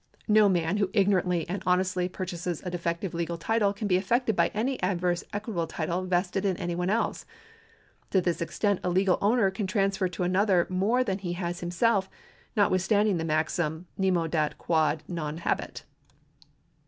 No 0.27 0.49
man 0.49 0.77
who 0.77 0.89
ignorantly 0.93 1.47
and 1.47 1.61
honestly 1.63 2.09
purchases 2.09 2.63
a 2.65 2.71
defective 2.71 3.13
legal 3.13 3.37
title 3.37 3.71
can 3.71 3.87
be 3.87 3.97
affected 3.97 4.35
by 4.35 4.47
any 4.47 4.81
adverse 4.81 5.23
equitable 5.31 5.67
title 5.67 6.05
vested 6.05 6.43
in 6.43 6.57
any 6.57 6.73
one 6.73 6.89
else. 6.89 7.23
To 8.09 8.19
this 8.19 8.41
extent 8.41 8.79
a 8.83 8.89
legal 8.89 9.19
owner 9.21 9.51
can 9.51 9.67
transfer 9.67 10.07
to 10.07 10.23
another 10.23 10.65
more 10.71 11.03
than 11.03 11.19
he 11.19 11.33
has 11.33 11.59
himself, 11.59 12.09
notwithstanding 12.55 13.17
the 13.17 13.25
maxim. 13.25 13.85
Nemo 13.95 14.25
dat 14.25 14.57
quod 14.57 15.03
non 15.07 15.37
habet. 15.37 15.83